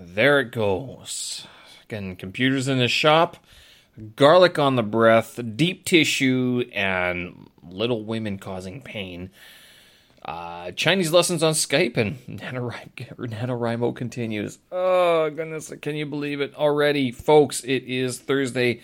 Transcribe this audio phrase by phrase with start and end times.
[0.00, 1.46] there it goes.
[1.84, 3.38] Again, computers in the shop,
[4.16, 9.30] garlic on the breath, deep tissue, and little women causing pain.
[10.24, 14.58] Uh, Chinese lessons on Skype and NaNoWriMo continues.
[14.70, 17.10] Oh, goodness, can you believe it already?
[17.10, 18.82] Folks, it is Thursday,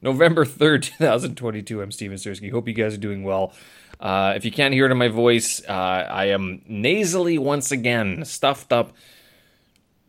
[0.00, 1.82] November 3rd, 2022.
[1.82, 2.50] I'm Steven Sersky.
[2.50, 3.52] Hope you guys are doing well.
[3.98, 8.24] Uh, if you can't hear it in my voice, uh, I am nasally once again,
[8.24, 8.92] stuffed up.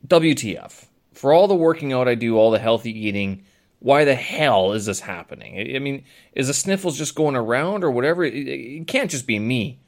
[0.06, 0.86] WTF.
[1.14, 3.44] For all the working out I do, all the healthy eating,
[3.80, 5.76] why the hell is this happening?
[5.76, 6.04] I mean,
[6.34, 8.24] is the sniffles just going around or whatever?
[8.24, 9.80] It, it can't just be me.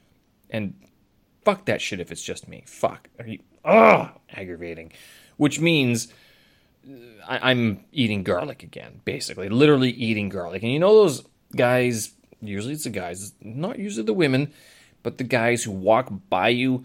[0.50, 0.74] And
[1.44, 2.64] fuck that shit if it's just me.
[2.66, 3.08] Fuck.
[3.64, 4.92] Ugh, aggravating.
[5.36, 6.12] Which means
[6.88, 6.94] uh,
[7.26, 9.48] I, I'm eating garlic again, basically.
[9.48, 10.62] Literally eating garlic.
[10.62, 11.24] And you know those
[11.54, 14.52] guys, usually it's the guys, not usually the women,
[15.02, 16.84] but the guys who walk by you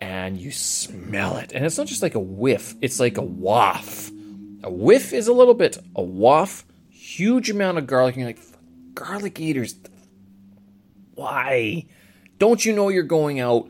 [0.00, 1.52] and you smell it.
[1.52, 4.12] And it's not just like a whiff, it's like a waft.
[4.62, 8.16] A whiff is a little bit, a waft, huge amount of garlic.
[8.16, 8.42] And you're like,
[8.94, 9.74] garlic eaters,
[11.14, 11.86] why?
[12.38, 13.68] Don't you know you're going out?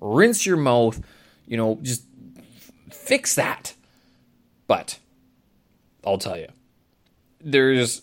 [0.00, 1.00] Rinse your mouth,
[1.46, 2.04] you know, just
[2.90, 3.74] fix that.
[4.66, 4.98] But
[6.04, 6.48] I'll tell you,
[7.40, 8.02] there's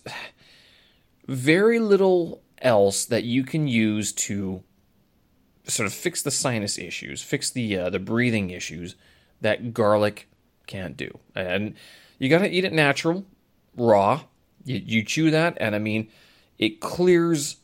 [1.27, 4.63] very little else that you can use to
[5.67, 8.95] sort of fix the sinus issues, fix the uh, the breathing issues
[9.41, 10.27] that garlic
[10.67, 11.19] can't do.
[11.33, 11.75] And
[12.19, 13.25] you got to eat it natural,
[13.75, 14.21] raw.
[14.63, 16.09] You, you chew that, and I mean,
[16.57, 17.57] it clears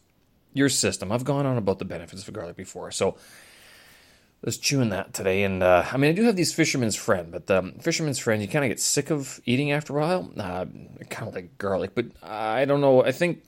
[0.53, 1.11] your system.
[1.11, 5.43] I've gone on about the benefits of garlic before, so I was chewing that today,
[5.43, 8.41] and uh, I mean, I do have these fisherman's friend, but the um, fisherman's friend,
[8.41, 10.31] you kind of get sick of eating after a while.
[10.37, 10.65] Uh,
[11.09, 13.03] kind of like garlic, but I don't know.
[13.03, 13.43] I think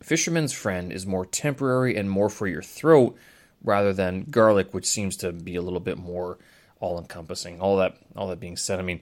[0.00, 3.16] fisherman's friend is more temporary and more for your throat
[3.62, 6.38] rather than garlic, which seems to be a little bit more
[6.80, 7.60] all-encompassing.
[7.60, 9.00] All that, all that being said, I mean,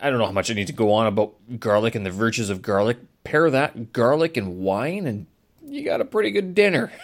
[0.00, 2.50] I don't know how much I need to go on about garlic and the virtues
[2.50, 2.98] of garlic.
[3.24, 5.26] Pair that garlic and wine, and
[5.64, 6.92] you got a pretty good dinner.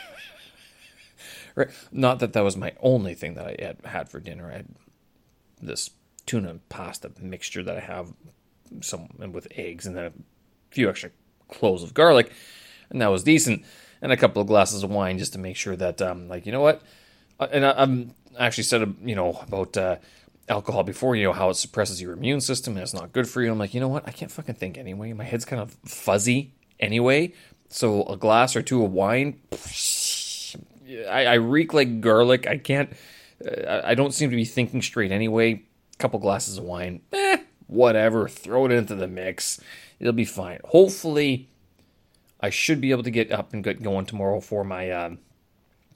[1.54, 1.70] Right?
[1.90, 4.48] Not that that was my only thing that I had had for dinner.
[4.48, 4.66] I had
[5.60, 5.90] this
[6.24, 8.12] tuna and pasta mixture that I have
[8.80, 10.12] some with eggs and then a
[10.70, 11.10] few extra
[11.48, 12.30] cloves of garlic,
[12.90, 13.64] and that was decent.
[14.00, 16.52] And a couple of glasses of wine just to make sure that, um, like, you
[16.52, 16.82] know what?
[17.40, 19.96] Uh, and I, am actually said, you know, about uh,
[20.48, 23.42] alcohol before, you know, how it suppresses your immune system and it's not good for
[23.42, 23.50] you.
[23.50, 24.06] I'm like, you know what?
[24.06, 25.12] I can't fucking think anyway.
[25.12, 27.32] My head's kind of fuzzy anyway.
[27.68, 29.40] So a glass or two of wine,
[31.08, 32.46] I, I reek like garlic.
[32.46, 32.92] I can't.
[33.44, 35.62] Uh, I don't seem to be thinking straight anyway.
[35.98, 38.28] Couple glasses of wine, eh, whatever.
[38.28, 39.60] Throw it into the mix.
[39.98, 40.60] It'll be fine.
[40.64, 41.48] Hopefully,
[42.40, 45.10] I should be able to get up and get going tomorrow for my uh,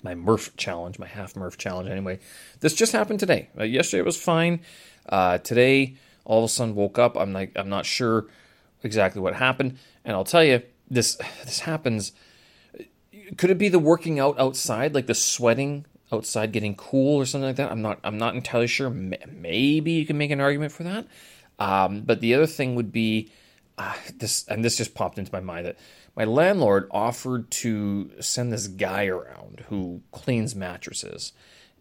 [0.02, 1.88] my Murph challenge, my half Murph challenge.
[1.88, 2.18] Anyway,
[2.60, 3.48] this just happened today.
[3.58, 4.60] Uh, yesterday it was fine.
[5.08, 7.16] Uh, today, all of a sudden woke up.
[7.16, 8.26] I'm like, I'm not sure
[8.82, 12.12] exactly what happened, and I'll tell you, this this happens
[13.36, 17.46] could it be the working out outside, like the sweating outside getting cool or something
[17.46, 17.70] like that?
[17.70, 18.90] I'm not I'm not entirely sure.
[18.90, 21.06] Maybe you can make an argument for that.
[21.58, 23.30] Um, but the other thing would be
[23.78, 25.76] uh, this, and this just popped into my mind that
[26.16, 31.32] my landlord offered to send this guy around who cleans mattresses.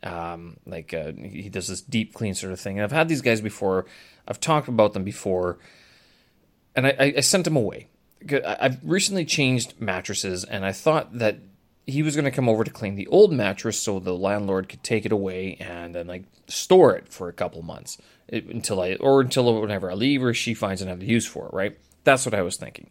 [0.04, 2.78] Um, like uh, he does this deep clean sort of thing.
[2.78, 3.86] And I've had these guys before.
[4.28, 5.60] I've talked about them before,
[6.76, 7.88] and I, I sent him away.
[8.46, 11.40] I've recently changed mattresses, and I thought that
[11.88, 14.84] he was going to come over to clean the old mattress so the landlord could
[14.84, 17.98] take it away and then like store it for a couple months
[18.30, 21.54] until I or until whenever I leave or she finds another use for it.
[21.54, 21.78] Right?
[22.04, 22.90] That's what I was thinking.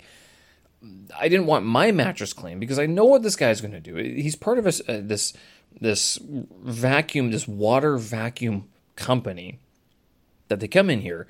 [1.18, 3.96] I didn't want my mattress cleaned because I know what this guy's going to do.
[3.96, 5.32] He's part of a, uh, this
[5.80, 9.58] this vacuum, this water vacuum company
[10.48, 11.26] that they come in here,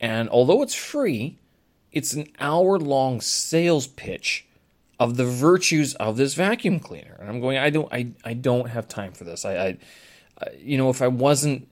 [0.00, 1.38] and although it's free,
[1.90, 4.46] it's an hour long sales pitch
[4.98, 7.16] of the virtues of this vacuum cleaner.
[7.18, 9.44] And I'm going, I don't, I, I don't have time for this.
[9.44, 9.78] I, I,
[10.58, 11.68] you know, if I wasn't,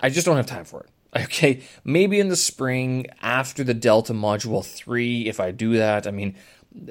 [0.00, 0.90] I just don't have time for it.
[1.16, 6.10] Okay, maybe in the spring after the Delta Module 3, if I do that, I
[6.10, 6.34] mean,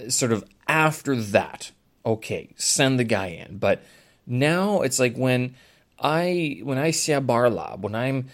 [0.10, 1.72] sort of after that,
[2.06, 3.58] okay, send the guy in.
[3.58, 3.84] But
[4.26, 5.56] now it's like when
[6.00, 8.30] I, when I see a bar lab, when I'm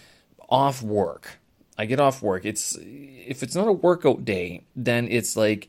[0.47, 1.39] off work,
[1.77, 2.45] I get off work.
[2.45, 5.67] It's if it's not a workout day, then it's like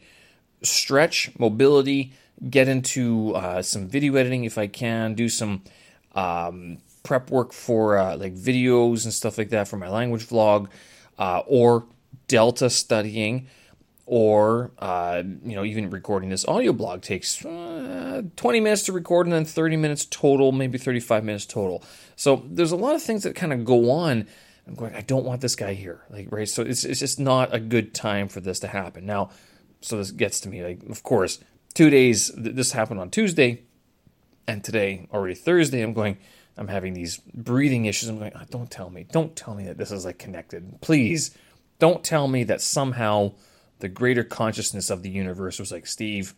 [0.63, 2.13] stretch, mobility,
[2.49, 5.63] get into uh, some video editing if I can, do some
[6.15, 10.69] um, prep work for uh, like videos and stuff like that for my language vlog,
[11.19, 11.87] uh, or
[12.29, 13.49] Delta studying,
[14.07, 19.27] or uh, you know even recording this audio blog takes uh, 20 minutes to record
[19.27, 21.85] and then 30 minutes total, maybe 35 minutes total.
[22.17, 24.27] So there's a lot of things that kind of go on
[24.67, 26.03] I'm going, I don't want this guy here.
[26.11, 26.49] Like, right.
[26.49, 29.07] So it's, it's just not a good time for this to happen.
[29.07, 29.31] Now,
[29.81, 30.63] so this gets to me.
[30.63, 31.41] Like, of course,
[31.75, 33.65] two days, th- this happened on Tuesday,
[34.47, 36.19] and today, already Thursday, I'm going,
[36.57, 38.09] I'm having these breathing issues.
[38.09, 40.81] I'm going, oh, don't tell me, don't tell me that this is like connected.
[40.81, 41.37] Please
[41.79, 43.33] don't tell me that somehow
[43.79, 46.35] the greater consciousness of the universe was like, Steve,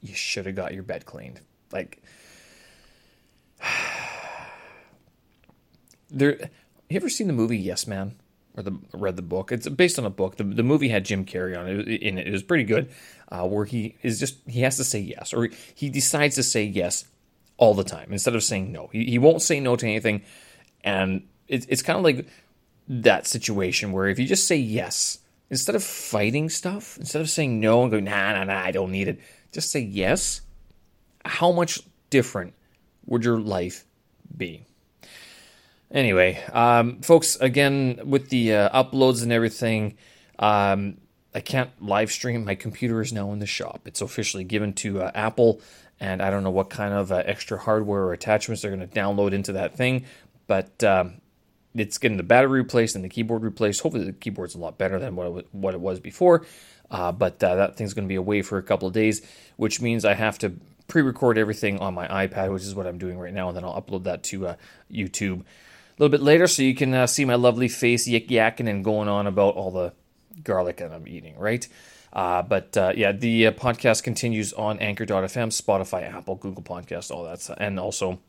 [0.00, 1.40] you should have got your bed cleaned.
[1.72, 2.02] Like,
[6.10, 6.50] there,
[6.88, 8.16] you ever seen the movie Yes Man?
[8.56, 9.50] Or the read the book?
[9.50, 10.36] It's based on a book.
[10.36, 11.88] The, the movie had Jim Carrey on it.
[11.88, 12.88] In it, it was pretty good.
[13.28, 16.62] Uh, where he is just he has to say yes, or he decides to say
[16.62, 17.04] yes
[17.56, 18.88] all the time instead of saying no.
[18.92, 20.22] He, he won't say no to anything,
[20.82, 22.26] and it, it's kind of like
[22.88, 25.18] that situation where if you just say yes
[25.50, 28.90] instead of fighting stuff, instead of saying no and going nah nah nah I don't
[28.90, 29.20] need it,
[29.52, 30.40] just say yes.
[31.24, 31.80] How much
[32.10, 32.54] different
[33.06, 33.84] would your life
[34.36, 34.66] be?
[35.90, 39.96] Anyway, um, folks, again, with the uh, uploads and everything,
[40.40, 40.96] um,
[41.34, 42.44] I can't live stream.
[42.44, 43.82] My computer is now in the shop.
[43.86, 45.60] It's officially given to uh, Apple,
[45.98, 48.94] and I don't know what kind of uh, extra hardware or attachments they're going to
[48.94, 50.04] download into that thing,
[50.46, 51.20] but um,
[51.74, 53.80] it's getting the battery replaced and the keyboard replaced.
[53.80, 56.46] Hopefully, the keyboard's a lot better than what it, what it was before,
[56.90, 59.26] uh, but uh, that thing's going to be away for a couple of days,
[59.56, 60.52] which means I have to
[60.86, 63.64] pre record everything on my iPad, which is what I'm doing right now, and then
[63.64, 64.56] I'll upload that to uh,
[64.92, 68.68] YouTube a little bit later so you can uh, see my lovely face yik yakking
[68.68, 69.92] and going on about all the
[70.42, 71.66] garlic that I'm eating, right?
[72.12, 77.24] Uh, but uh, yeah, the uh, podcast continues on Anchor.fm, Spotify, Apple, Google Podcast, all
[77.24, 77.56] that stuff.
[77.60, 78.20] And also,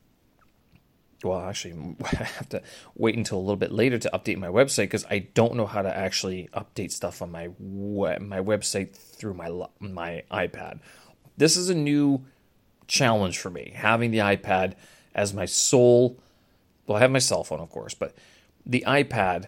[1.24, 2.62] well, actually, I have to
[2.96, 5.82] wait until a little bit later to update my website because I don't know how
[5.82, 9.50] to actually update stuff on my my website through my
[9.80, 10.80] my iPad.
[11.38, 12.26] This is a new
[12.88, 14.74] challenge for me, having the iPad
[15.14, 16.20] as my sole
[16.88, 18.14] well, I have my cell phone, of course, but
[18.66, 19.48] the iPad,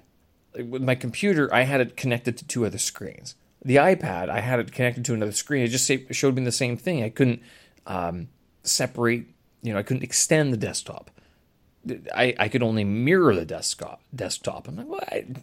[0.64, 3.36] with my computer, I had it connected to two other screens.
[3.64, 5.64] The iPad, I had it connected to another screen.
[5.64, 7.04] It just showed me the same thing.
[7.04, 7.42] I couldn't
[7.86, 8.30] um,
[8.64, 9.26] separate,
[9.62, 11.12] you know, I couldn't extend the desktop.
[12.16, 14.02] I, I could only mirror the desktop.
[14.14, 14.68] Desktop.
[14.68, 15.38] I'm like?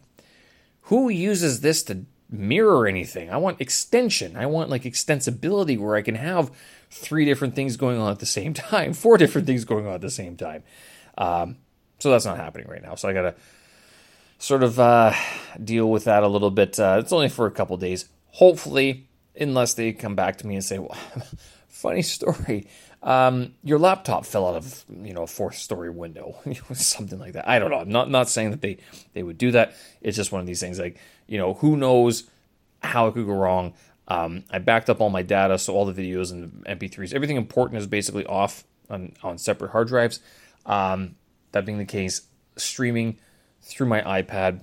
[0.82, 3.30] Who uses this to mirror anything?
[3.30, 4.36] I want extension.
[4.36, 6.50] I want like extensibility where I can have
[6.90, 10.00] three different things going on at the same time, four different things going on at
[10.00, 10.62] the same time.
[11.16, 11.56] Um,
[11.98, 12.94] so that's not happening right now.
[12.96, 13.34] So I got to
[14.44, 15.14] sort of uh,
[15.62, 16.78] deal with that a little bit.
[16.78, 18.08] Uh, it's only for a couple days.
[18.28, 20.96] Hopefully, unless they come back to me and say, well,
[21.68, 22.68] funny story.
[23.02, 26.36] Um, your laptop fell out of you know a fourth story window,
[26.72, 27.48] something like that.
[27.48, 27.78] I don't know.
[27.78, 28.78] I'm not not saying that they
[29.12, 29.74] they would do that.
[30.00, 30.78] It's just one of these things.
[30.78, 32.24] Like you know, who knows
[32.82, 33.74] how it could go wrong.
[34.08, 37.78] Um, I backed up all my data, so all the videos and MP3s, everything important
[37.80, 40.20] is basically off on on separate hard drives.
[40.64, 41.16] Um,
[41.52, 42.22] that being the case,
[42.56, 43.18] streaming
[43.64, 44.60] through my iPad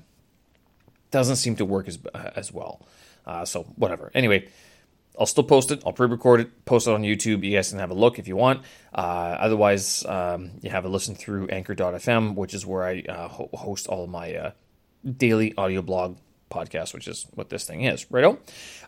[1.09, 2.85] doesn't seem to work as as well.
[3.25, 4.11] Uh, so whatever.
[4.13, 4.47] Anyway,
[5.19, 5.83] I'll still post it.
[5.85, 7.43] I'll pre-record it, post it on YouTube.
[7.43, 8.63] You guys can have a look if you want.
[8.93, 13.49] Uh, otherwise, um, you have a listen through Anchor.fm, which is where I uh, ho-
[13.53, 14.51] host all of my uh,
[15.17, 16.17] daily audio blog
[16.49, 18.09] podcast, which is what this thing is.
[18.09, 18.39] Righto.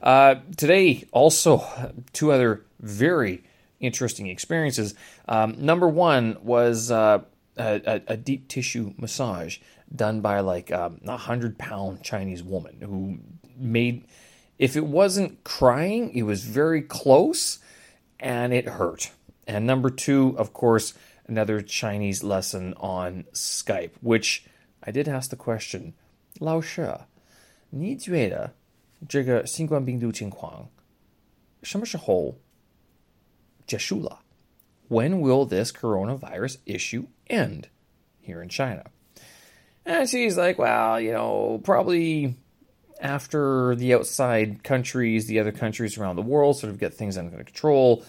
[0.02, 1.66] Uh, today, also
[2.14, 3.44] two other very
[3.80, 4.96] interesting experiences.
[5.28, 7.24] Um, number one was uh,
[7.58, 9.60] a, a, deep tissue massage
[9.95, 13.19] done by like um, a hundred pound Chinese woman who
[13.57, 14.05] made,
[14.59, 17.59] if it wasn't crying, it was very close
[18.21, 19.13] and it hurt.
[19.47, 20.95] And number two, of course,
[21.27, 24.45] another Chinese lesson on Skype, which
[24.83, 25.95] I did ask the question,
[26.39, 27.07] 老师，
[27.71, 28.55] 你觉得
[29.09, 30.69] 这个新冠病毒情况
[31.63, 32.37] 什么时候
[33.67, 34.21] 结束了？
[34.89, 37.65] when will this coronavirus issue end
[38.23, 38.85] here in China?
[39.86, 42.36] And she's like, well, you know, probably
[43.02, 47.36] after the outside countries, the other countries around the world sort of get things under
[47.44, 48.06] control,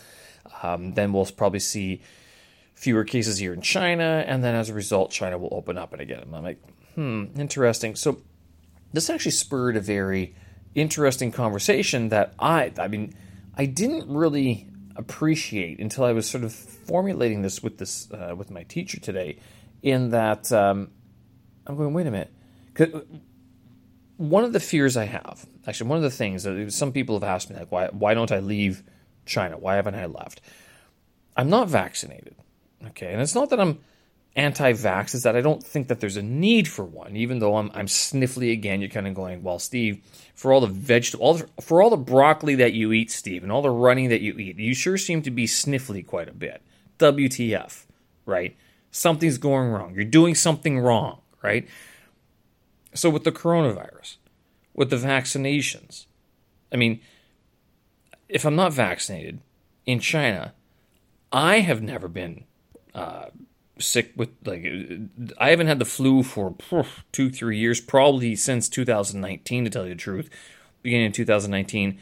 [0.62, 2.02] um, then we'll probably see
[2.74, 6.02] fewer cases here in China, and then as a result, China will open up and
[6.02, 6.20] again.
[6.20, 6.62] And I'm like,
[6.94, 7.96] hmm, interesting.
[7.96, 8.20] So
[8.92, 10.34] this actually spurred a very
[10.74, 13.14] interesting conversation that I, I mean,
[13.56, 18.50] I didn't really appreciate until I was sort of formulating this with this uh, with
[18.50, 19.38] my teacher today.
[19.82, 20.90] In that um,
[21.66, 22.32] I'm going, wait a minute.
[22.78, 23.00] Uh,
[24.16, 27.24] one of the fears I have, actually, one of the things that some people have
[27.24, 28.82] asked me, like, why why don't I leave
[29.26, 29.58] China?
[29.58, 30.40] Why haven't I left?
[31.36, 32.36] I'm not vaccinated.
[32.88, 33.78] Okay, and it's not that I'm
[34.36, 37.70] anti-vax is that I don't think that there's a need for one, even though I'm
[37.74, 38.80] I'm sniffly again.
[38.80, 40.02] You're kind of going, well, Steve,
[40.34, 43.52] for all the vegetable, all the, for all the broccoli that you eat, Steve, and
[43.52, 46.62] all the running that you eat, you sure seem to be sniffly quite a bit.
[46.98, 47.86] WTF,
[48.26, 48.56] right?
[48.90, 49.94] Something's going wrong.
[49.94, 51.68] You're doing something wrong, right?
[52.94, 54.16] So, with the coronavirus,
[54.72, 56.06] with the vaccinations,
[56.72, 57.00] I mean,
[58.28, 59.40] if I'm not vaccinated
[59.86, 60.54] in China,
[61.30, 62.44] I have never been
[62.94, 63.26] uh,
[63.78, 64.64] sick with like
[65.38, 66.54] I haven't had the flu for
[67.12, 70.30] two three years, probably since 2019 to tell you the truth.
[70.82, 71.98] Beginning in 2019.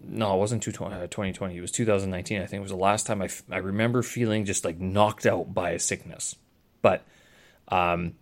[0.00, 1.54] No, it wasn't 2020.
[1.54, 2.40] Uh, it was 2019.
[2.40, 5.52] I think it was the last time I, I remember feeling just like knocked out
[5.52, 6.36] by a sickness.
[6.82, 7.04] But
[7.68, 8.14] um,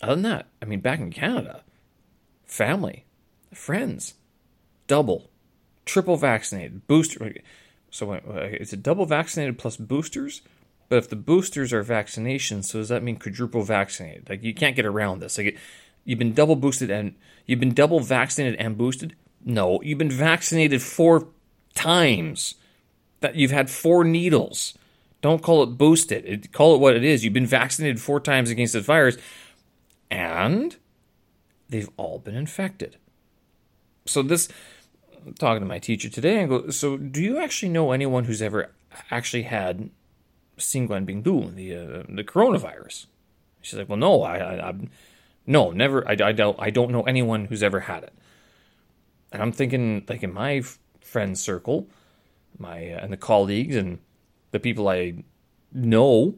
[0.00, 1.62] other than that, I mean, back in Canada,
[2.44, 3.04] family,
[3.54, 4.14] friends,
[4.86, 5.30] double,
[5.84, 7.34] triple vaccinated, booster.
[7.90, 10.42] So it's a double vaccinated plus boosters.
[10.88, 14.28] But if the boosters are vaccinations, so does that mean quadruple vaccinated?
[14.28, 15.38] Like you can't get around this.
[15.38, 15.56] Like
[16.04, 17.14] you've been double boosted and
[17.46, 19.16] you've been double vaccinated and boosted.
[19.44, 21.28] No, you've been vaccinated four
[21.74, 22.56] times.
[23.20, 24.76] That you've had four needles.
[25.22, 26.52] Don't call it boosted.
[26.52, 27.24] call it what it is.
[27.24, 29.16] You've been vaccinated four times against this virus,
[30.10, 30.76] and
[31.68, 32.98] they've all been infected.
[34.04, 34.48] So this,
[35.24, 38.42] I'm talking to my teacher today, I go, so do you actually know anyone who's
[38.42, 38.72] ever
[39.10, 39.90] actually had
[40.58, 43.06] Xinguanbingdu, the uh, the coronavirus?
[43.62, 44.74] She's like, well, no, I, I, I
[45.46, 46.06] no, never.
[46.06, 46.56] I, I don't.
[46.58, 48.12] I don't know anyone who's ever had it.
[49.32, 50.62] And I'm thinking, like in my
[51.00, 51.88] friend circle,
[52.58, 53.98] my uh, and the colleagues and
[54.52, 55.24] the people I
[55.72, 56.36] know,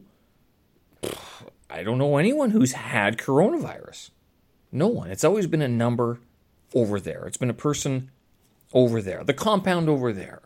[1.69, 4.09] I don't know anyone who's had coronavirus.
[4.71, 5.11] No one.
[5.11, 6.19] It's always been a number
[6.73, 7.25] over there.
[7.27, 8.09] It's been a person
[8.73, 9.23] over there.
[9.23, 10.41] The compound over there.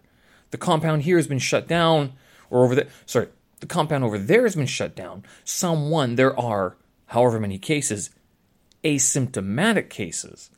[0.51, 2.13] The compound here has been shut down,
[2.49, 2.87] or over there.
[3.05, 3.27] Sorry,
[3.59, 5.23] the compound over there has been shut down.
[5.43, 6.75] Someone, there are
[7.07, 8.09] however many cases,
[8.83, 10.49] asymptomatic cases.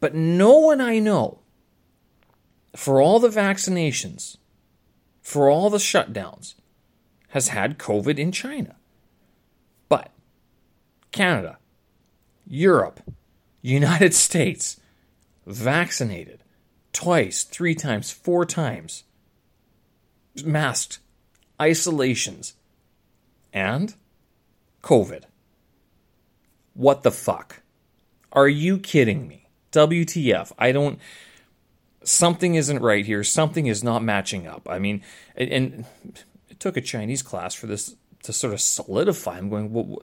[0.00, 1.40] But no one I know,
[2.74, 4.36] for all the vaccinations,
[5.26, 6.54] for all the shutdowns,
[7.30, 8.76] has had COVID in China.
[9.88, 10.12] But
[11.10, 11.58] Canada,
[12.46, 13.00] Europe,
[13.60, 14.78] United States,
[15.44, 16.44] vaccinated
[16.92, 19.02] twice, three times, four times,
[20.44, 21.00] masked,
[21.60, 22.54] isolations,
[23.52, 23.96] and
[24.84, 25.24] COVID.
[26.74, 27.62] What the fuck?
[28.30, 29.48] Are you kidding me?
[29.72, 30.52] WTF?
[30.56, 31.00] I don't.
[32.06, 33.24] Something isn't right here.
[33.24, 34.66] Something is not matching up.
[34.70, 35.02] I mean,
[35.34, 35.84] and
[36.48, 39.38] it took a Chinese class for this to sort of solidify.
[39.38, 40.02] I'm going, well,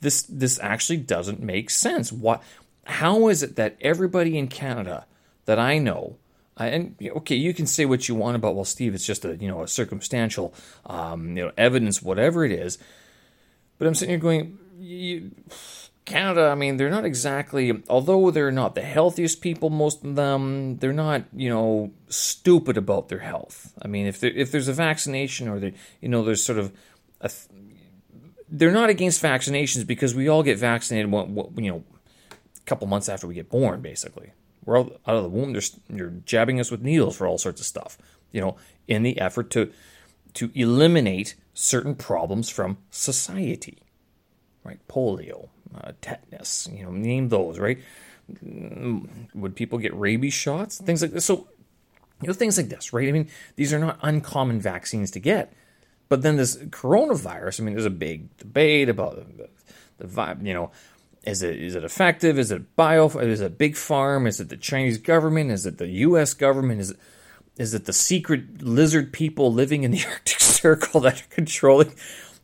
[0.00, 2.12] this this actually doesn't make sense.
[2.12, 2.42] What?
[2.84, 5.06] How is it that everybody in Canada
[5.46, 6.16] that I know
[6.56, 8.94] and okay, you can say what you want about well, Steve.
[8.94, 10.54] It's just a you know a circumstantial
[10.86, 12.78] um, you know evidence, whatever it is.
[13.78, 15.32] But I'm sitting here going, you,
[16.04, 16.48] Canada.
[16.48, 17.82] I mean, they're not exactly.
[17.88, 23.08] Although they're not the healthiest people, most of them, they're not you know stupid about
[23.08, 23.72] their health.
[23.80, 26.72] I mean, if there, if there's a vaccination or they you know there's sort of
[27.20, 27.30] a,
[28.48, 31.10] they're not against vaccinations because we all get vaccinated.
[31.10, 31.84] You know,
[32.30, 34.32] a couple months after we get born, basically.
[34.64, 35.52] We're out of the womb.
[35.52, 37.98] They're, you're jabbing us with needles for all sorts of stuff,
[38.32, 38.56] you know,
[38.88, 39.72] in the effort to
[40.34, 43.78] to eliminate certain problems from society,
[44.64, 44.80] right?
[44.88, 45.48] Polio,
[45.82, 47.78] uh, tetanus, you know, name those, right?
[48.44, 50.80] Mm, would people get rabies shots?
[50.80, 51.24] Things like this.
[51.24, 51.48] So,
[52.20, 53.08] you know, things like this, right?
[53.08, 55.52] I mean, these are not uncommon vaccines to get.
[56.08, 59.48] But then this coronavirus, I mean, there's a big debate about the,
[60.06, 60.70] the you know,
[61.24, 62.38] is it is it effective?
[62.38, 63.08] Is it bio?
[63.08, 64.26] Is it big farm?
[64.26, 65.50] Is it the Chinese government?
[65.50, 66.34] Is it the U.S.
[66.34, 66.80] government?
[66.80, 66.98] Is it
[67.56, 71.94] is it the secret lizard people living in the Arctic Circle that are controlling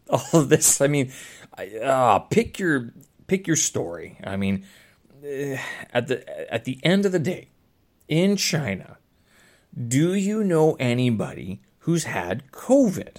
[0.08, 0.80] all of this?
[0.80, 1.12] I mean,
[1.82, 2.92] uh, pick your
[3.30, 4.18] pick your story.
[4.25, 4.64] I mean,
[5.25, 5.56] eh,
[5.92, 7.50] at the at the end of the day,
[8.08, 8.99] in China,
[9.72, 13.18] do you know anybody who's had COVID?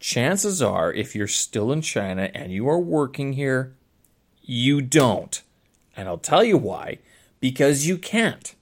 [0.00, 3.76] Chances are, if you're still in China and you are working here,
[4.40, 5.42] you don't.
[5.94, 6.98] And I'll tell you why.
[7.38, 8.54] Because you can't,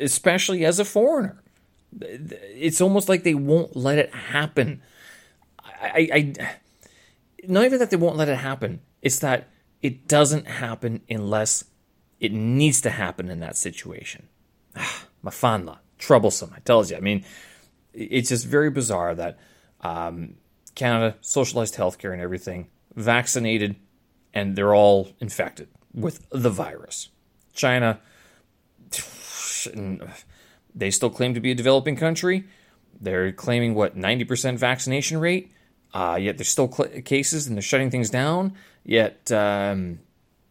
[0.00, 1.42] especially as a foreigner.
[2.00, 4.82] It's almost like they won't let it happen.
[5.58, 6.48] I, I,
[7.46, 8.80] not even that they won't let it happen.
[9.06, 9.48] It's that
[9.82, 11.62] it doesn't happen unless
[12.18, 14.26] it needs to happen in that situation.
[15.24, 16.52] Mafanla, troublesome.
[16.56, 16.96] I tells you.
[16.96, 17.24] I mean,
[17.92, 19.38] it's just very bizarre that
[19.80, 20.34] um,
[20.74, 23.76] Canada socialized healthcare and everything, vaccinated
[24.34, 27.10] and they're all infected with the virus.
[27.54, 28.00] China,
[30.74, 32.42] they still claim to be a developing country.
[33.00, 35.52] They're claiming what 90% vaccination rate.
[35.94, 38.52] Uh, yet there's still cl- cases and they're shutting things down.
[38.86, 39.98] Yet, um,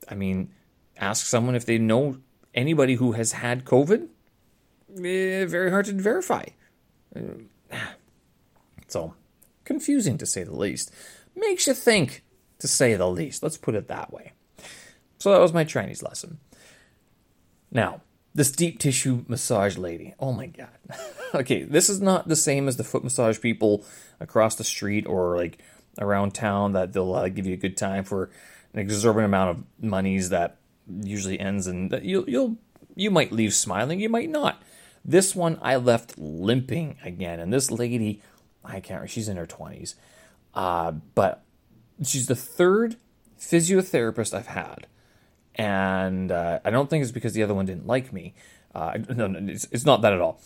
[0.10, 0.52] I mean,
[0.98, 2.18] ask someone if they know
[2.54, 4.10] anybody who has had COVID.
[4.98, 6.44] Eh, very hard to verify.
[8.88, 9.16] So
[9.64, 10.92] confusing to say the least.
[11.34, 12.24] Makes you think
[12.60, 13.42] to say the least.
[13.42, 14.34] Let's put it that way.
[15.18, 16.40] So that was my Chinese lesson.
[17.72, 18.02] Now,
[18.34, 20.14] this deep tissue massage lady.
[20.20, 20.68] Oh my god.
[21.36, 23.86] okay, this is not the same as the foot massage people
[24.20, 25.58] across the street or like
[26.00, 28.30] around town that they'll uh, give you a good time for
[28.74, 30.58] an exorbitant amount of monies that
[31.02, 32.58] usually ends in you'll you'll
[32.96, 34.62] you might leave smiling, you might not.
[35.04, 38.22] This one I left limping again, and this lady,
[38.64, 38.90] I can't.
[38.90, 39.96] remember, She's in her twenties,
[40.54, 41.44] uh, but
[42.04, 42.96] she's the third
[43.40, 44.88] physiotherapist I've had
[45.56, 48.34] and uh, I don't think it's because the other one didn't like me.
[48.74, 50.42] Uh, no, no, it's, it's not that at all.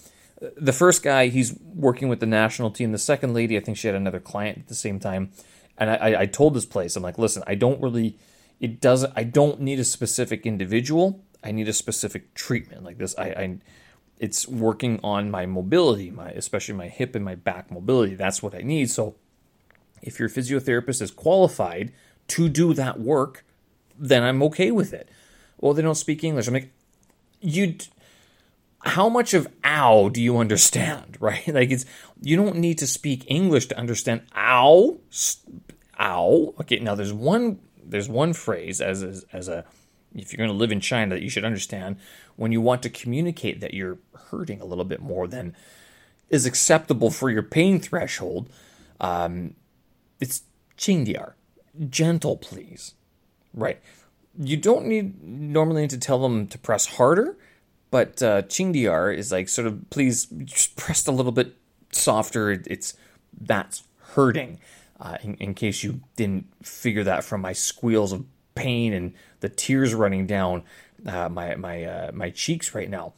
[0.58, 2.92] The first guy, he's working with the national team.
[2.92, 5.32] The second lady, I think she had another client at the same time.
[5.78, 8.18] And I, I told this place, I'm like, listen, I don't really,
[8.60, 11.22] it doesn't, I don't need a specific individual.
[11.44, 13.16] I need a specific treatment like this.
[13.18, 13.58] I, I
[14.20, 18.16] it's working on my mobility, my especially my hip and my back mobility.
[18.16, 18.92] That's what I need.
[18.92, 19.16] So,
[20.02, 21.92] if your physiotherapist is qualified
[22.30, 23.46] to do that work,
[23.98, 25.10] then I'm okay with it.
[25.58, 26.48] Well, they don't speak English.
[26.48, 26.72] I'm like,
[27.42, 27.76] you.
[28.82, 31.48] How much of ow do you understand, right?
[31.48, 31.86] Like it's
[32.22, 35.00] you don't need to speak English to understand ow,
[36.00, 36.54] ow.
[36.62, 39.66] Okay, now there's one there's one phrase as as, as a
[40.16, 41.98] if you're going to live in China that you should understand
[42.36, 44.00] when you want to communicate that you're
[44.32, 45.56] hurting a little bit more than
[46.30, 48.50] is acceptable for your pain threshold.
[49.00, 49.56] Um,
[50.20, 50.44] it's
[50.78, 51.34] Qingdiar.
[51.90, 52.94] Gentle, please.
[53.54, 53.82] Right.
[54.38, 57.38] You don't need normally need to tell them to press harder,
[57.92, 61.56] but uh, Qingdiar is like sort of please just press a little bit
[61.92, 62.52] softer.
[62.52, 62.94] It's
[63.40, 64.60] that's hurting.
[65.00, 69.48] Uh, in, in case you didn't figure that from my squeals of pain and the
[69.48, 70.62] tears running down
[71.08, 73.14] uh, my my uh, my cheeks right now.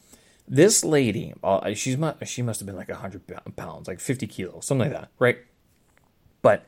[0.46, 3.22] This lady, uh, she's she must have been like hundred
[3.56, 5.38] pounds, like fifty kilos, something like that, right?
[6.42, 6.66] But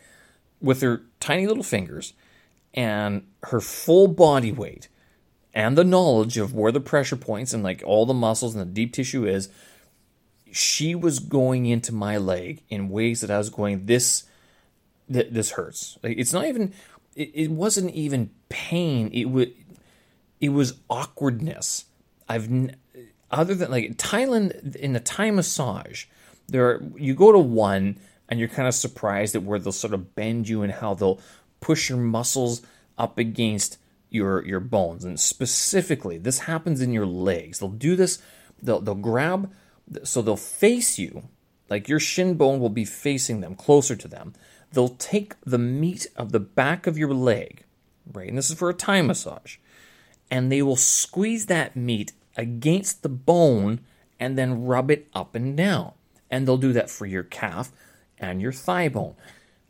[0.60, 2.14] with her tiny little fingers,
[2.72, 4.88] and her full body weight
[5.54, 8.74] and the knowledge of where the pressure points and like all the muscles and the
[8.74, 9.48] deep tissue is,
[10.50, 14.24] she was going into my leg in ways that I was going, this,
[15.10, 15.96] th- this hurts.
[16.02, 16.74] Like it's not even,
[17.14, 19.10] it, it wasn't even pain.
[19.12, 19.46] It was,
[20.40, 21.84] it was awkwardness.
[22.28, 22.48] I've,
[23.30, 26.06] other than like Thailand in the Thai massage,
[26.48, 29.94] there are, you go to one and you're kind of surprised at where they'll sort
[29.94, 31.20] of bend you and how they'll
[31.60, 32.62] push your muscles
[32.98, 33.78] up against
[34.14, 35.04] your your bones.
[35.04, 37.58] And specifically, this happens in your legs.
[37.58, 38.22] They'll do this.
[38.62, 39.52] They'll they'll grab.
[40.04, 41.28] So they'll face you,
[41.68, 44.32] like your shin bone will be facing them, closer to them.
[44.72, 47.64] They'll take the meat of the back of your leg,
[48.10, 48.28] right?
[48.28, 49.58] And this is for a Thai massage,
[50.30, 53.80] and they will squeeze that meat against the bone
[54.18, 55.92] and then rub it up and down.
[56.30, 57.72] And they'll do that for your calf
[58.18, 59.14] and your thigh bone.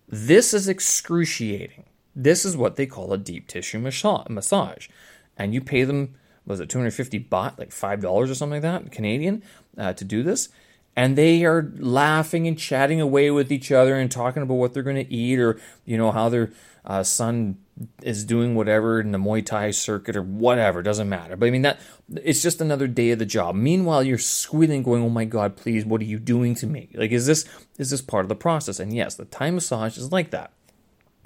[0.08, 1.84] This is excruciating.
[2.14, 4.88] This is what they call a deep tissue massage.
[5.36, 6.14] And you pay them,
[6.46, 9.42] was it 250 baht, like $5 or something like that, Canadian,
[9.76, 10.48] uh, to do this.
[10.96, 14.84] And they are laughing and chatting away with each other and talking about what they're
[14.84, 16.52] going to eat or, you know, how their
[16.84, 17.58] uh, son
[18.02, 20.82] is doing whatever in the Muay Thai circuit or whatever.
[20.82, 21.36] Doesn't matter.
[21.36, 21.80] But I mean, that
[22.14, 23.54] it's just another day of the job.
[23.54, 25.84] Meanwhile, you're squealing, going, "Oh my God, please!
[25.84, 26.90] What are you doing to me?
[26.94, 27.46] Like, is this
[27.78, 30.52] is this part of the process?" And yes, the Thai massage is like that.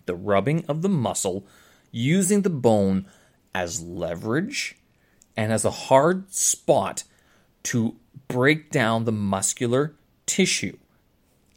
[0.09, 1.47] The rubbing of the muscle,
[1.92, 3.07] using the bone
[3.55, 4.77] as leverage
[5.37, 7.05] and as a hard spot
[7.62, 7.94] to
[8.27, 9.94] break down the muscular
[10.27, 10.77] tissue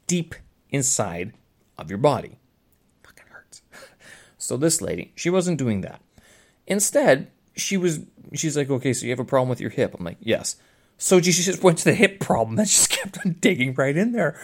[0.05, 0.35] deep
[0.69, 1.33] inside
[1.77, 2.37] of your body.
[3.03, 3.61] Fucking hurts.
[4.37, 6.01] So this lady, she wasn't doing that.
[6.67, 8.01] Instead, she was
[8.33, 9.95] she's like, okay, so you have a problem with your hip.
[9.97, 10.57] I'm like, yes.
[10.97, 14.11] So she just went to the hip problem and just kept on digging right in
[14.11, 14.37] there.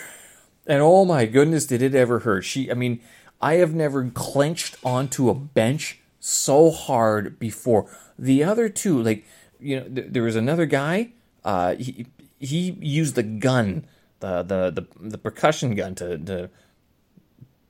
[0.66, 2.42] And oh my goodness, did it ever hurt?
[2.42, 3.02] She I mean,
[3.42, 7.90] I have never clenched onto a bench so hard before.
[8.18, 9.26] The other two, like,
[9.60, 11.12] you know, th- there was another guy,
[11.46, 12.08] uh, he,
[12.40, 13.86] he used the gun,
[14.20, 16.50] the, the, the, the percussion gun to, to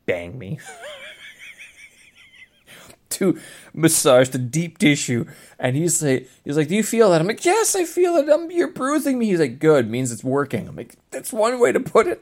[0.06, 0.60] bang me.
[3.10, 3.40] to
[3.74, 5.26] massage the deep tissue.
[5.60, 7.22] And he's like, he's like, do you feel that?
[7.22, 8.30] I'm like, yes, I feel it.
[8.30, 9.28] I'm, you're bruising me.
[9.28, 10.68] He's like, good, means it's working.
[10.68, 12.22] I'm like, that's one way to put it.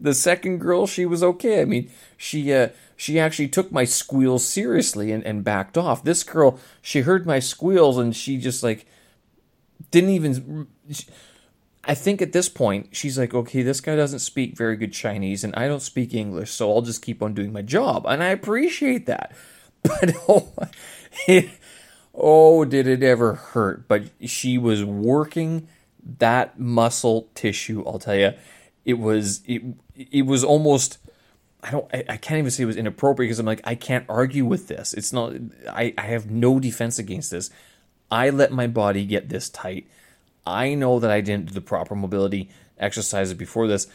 [0.00, 1.60] The second girl, she was okay.
[1.60, 6.02] I mean, she uh, she actually took my squeals seriously and, and backed off.
[6.04, 8.86] This girl, she heard my squeals and she just like
[9.90, 10.68] didn't even.
[10.90, 11.04] She,
[11.84, 15.44] I think at this point, she's like, okay, this guy doesn't speak very good Chinese
[15.44, 18.04] and I don't speak English, so I'll just keep on doing my job.
[18.06, 19.32] And I appreciate that.
[19.82, 20.52] But oh,
[21.26, 21.48] it,
[22.14, 23.88] oh, did it ever hurt?
[23.88, 25.68] But she was working
[26.18, 28.34] that muscle tissue, I'll tell you.
[28.84, 29.62] It was, it,
[29.94, 30.98] it was almost,
[31.62, 34.04] I don't I, I can't even say it was inappropriate because I'm like I can't
[34.08, 34.94] argue with this.
[34.94, 35.34] It's not
[35.68, 37.50] I, I have no defense against this.
[38.10, 39.86] I let my body get this tight.
[40.46, 43.86] I know that I didn't do the proper mobility exercises before this.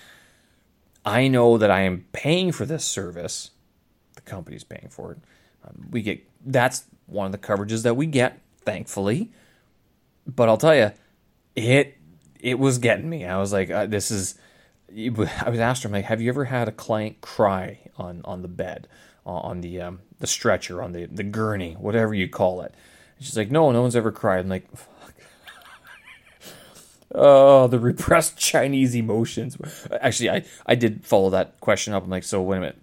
[1.04, 3.52] I know that I am paying for this service.
[4.16, 5.18] The company's paying for it.
[5.64, 9.32] Um, we get that's one of the coverages that we get, thankfully.
[10.28, 10.92] But I'll tell you,
[11.56, 11.98] it
[12.40, 13.26] it was getting me.
[13.26, 14.36] I was like, uh, this is
[14.92, 18.48] I was asked her, like, have you ever had a client cry on on the
[18.48, 18.88] bed,
[19.26, 22.74] on the um, the stretcher, on the the gurney, whatever you call it?
[23.18, 24.40] And she's like, no, no one's ever cried.
[24.40, 25.14] I'm like, fuck.
[27.14, 29.58] oh, the repressed Chinese emotions.
[30.02, 32.04] Actually, I I did follow that question up.
[32.04, 32.82] I'm like, so wait a minute.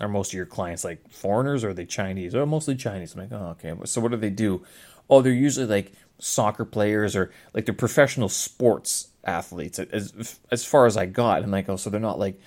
[0.00, 2.34] Are most of your clients like foreigners or are they Chinese?
[2.34, 3.14] Oh, mostly Chinese.
[3.14, 3.74] I'm like, oh, okay.
[3.84, 4.64] So what do they do?
[5.08, 10.86] Oh, they're usually like soccer players or like they're professional sports athletes as as far
[10.86, 11.38] as I got.
[11.38, 12.40] And I'm like, oh, so they're not like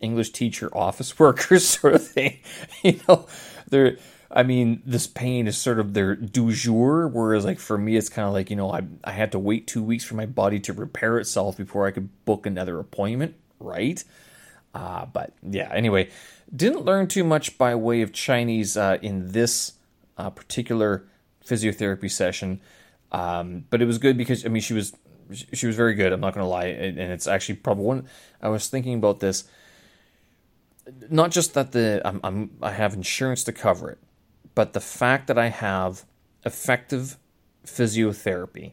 [0.00, 2.38] English teacher office workers sort of thing.
[2.82, 3.26] you know,
[3.68, 3.96] they're
[4.30, 8.08] I mean, this pain is sort of their du jour, whereas like for me it's
[8.08, 10.72] kinda like, you know, I I had to wait two weeks for my body to
[10.72, 14.02] repair itself before I could book another appointment, right?
[14.74, 16.10] Uh, but yeah, anyway,
[16.54, 19.72] didn't learn too much by way of Chinese uh, in this
[20.18, 21.04] uh, particular
[21.44, 22.60] physiotherapy session.
[23.12, 24.92] Um, but it was good because I mean she was
[25.52, 26.12] she was very good.
[26.12, 28.08] I'm not going to lie, and it's actually probably one.
[28.40, 29.44] I was thinking about this.
[31.10, 33.98] Not just that the I'm, I'm I have insurance to cover it,
[34.54, 36.04] but the fact that I have
[36.44, 37.18] effective
[37.64, 38.72] physiotherapy.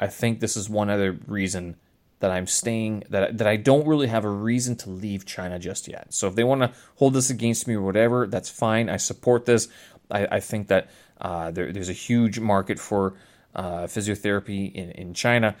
[0.00, 1.76] I think this is one other reason
[2.20, 5.88] that I'm staying that that I don't really have a reason to leave China just
[5.88, 6.12] yet.
[6.12, 8.88] So if they want to hold this against me or whatever, that's fine.
[8.88, 9.68] I support this.
[10.10, 13.14] I, I think that uh, there, there's a huge market for
[13.54, 15.56] uh, physiotherapy in, in China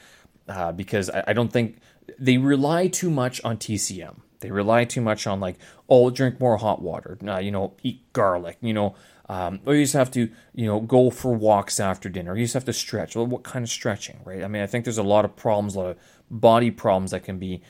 [0.48, 1.78] uh, because I, I, don't think
[2.18, 4.20] they rely too much on TCM.
[4.40, 5.56] They rely too much on like,
[5.88, 8.94] oh, drink more hot water, uh, you know, eat garlic, you know,
[9.28, 12.36] um, or you just have to, you know, go for walks after dinner.
[12.36, 13.14] You just have to stretch.
[13.14, 14.42] Well, what kind of stretching, right?
[14.42, 15.96] I mean, I think there's a lot of problems, a lot of
[16.30, 17.62] body problems that can be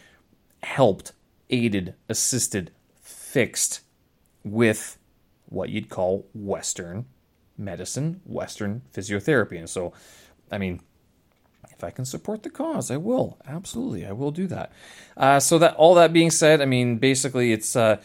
[0.62, 1.12] helped,
[1.50, 3.80] aided, assisted, fixed
[4.44, 4.98] with
[5.46, 7.06] what you'd call Western
[7.56, 9.58] medicine, Western physiotherapy.
[9.58, 9.92] And so,
[10.52, 10.80] I mean,
[11.78, 13.38] if I can support the cause, I will.
[13.46, 14.72] Absolutely, I will do that.
[15.16, 17.98] Uh, so that all that being said, I mean, basically, it's uh,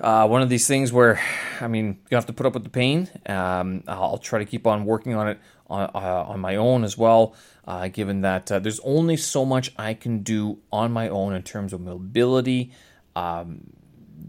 [0.00, 1.20] uh, one of these things where,
[1.60, 3.10] I mean, you have to put up with the pain.
[3.26, 6.96] Um, I'll try to keep on working on it on, uh, on my own as
[6.96, 7.34] well.
[7.66, 11.42] Uh, given that uh, there's only so much I can do on my own in
[11.42, 12.72] terms of mobility.
[13.14, 13.74] Um,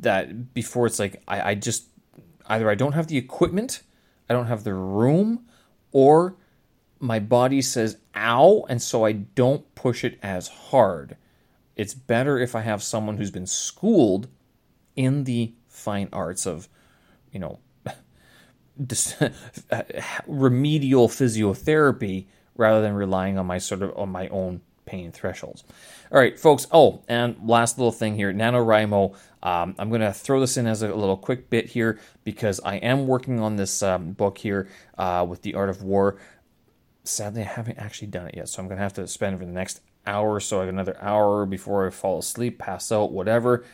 [0.02, 1.86] that before it's like I, I just
[2.48, 3.82] either I don't have the equipment
[4.30, 5.46] I don't have the room,
[5.92, 6.36] or
[7.00, 11.16] my body says ow, and so I don't push it as hard.
[11.76, 14.28] It's better if I have someone who's been schooled
[14.96, 16.68] in the fine arts of,
[17.32, 17.60] you know,
[20.28, 25.64] remedial physiotherapy rather than relying on my sort of on my own pain thresholds.
[26.12, 26.68] All right, folks.
[26.72, 29.16] Oh, and last little thing here NaNoWriMo.
[29.42, 32.76] Um, I'm going to throw this in as a little quick bit here because I
[32.76, 36.18] am working on this um, book here uh, with The Art of War.
[37.10, 39.46] Sadly, I haven't actually done it yet, so I'm going to have to spend for
[39.46, 43.66] the next hour or so, another hour before I fall asleep, pass out, whatever.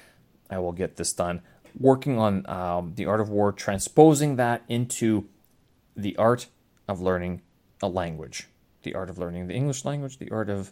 [0.50, 1.41] I will get this done.
[1.78, 5.28] Working on um, The Art of War, transposing that into
[5.98, 6.48] the art
[6.88, 7.41] of learning
[7.82, 8.48] a language.
[8.84, 10.71] The art of learning the English language, the art of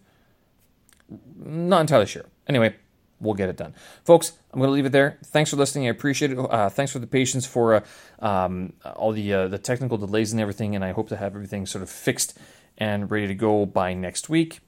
[1.35, 2.25] not entirely sure.
[2.47, 2.75] Anyway,
[3.23, 3.73] we'll get it done.
[4.03, 5.17] Folks, I'm going to leave it there.
[5.25, 5.87] Thanks for listening.
[5.87, 6.37] I appreciate it.
[6.37, 7.81] Uh, thanks for the patience for uh,
[8.19, 10.75] um, all the uh, the technical delays and everything.
[10.75, 12.37] And I hope to have everything sort of fixed
[12.77, 14.59] and ready to go by next week.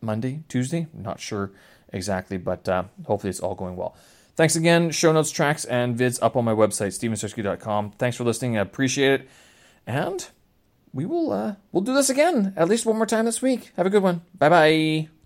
[0.00, 1.50] Monday, Tuesday, not sure
[1.92, 3.96] exactly, but uh, hopefully it's all going well.
[4.36, 4.92] Thanks again.
[4.92, 7.92] Show notes, tracks, and vids up on my website, stevensersky.com.
[7.98, 8.56] Thanks for listening.
[8.56, 9.28] I appreciate it.
[9.84, 10.28] And
[10.92, 13.72] we will uh, we'll do this again at least one more time this week.
[13.76, 14.22] Have a good one.
[14.36, 15.17] Bye bye.